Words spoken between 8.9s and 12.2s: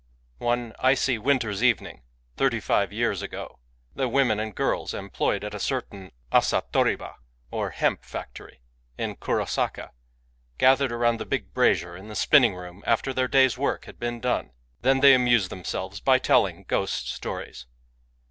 in Kurosaka, gathered around the big brazier in the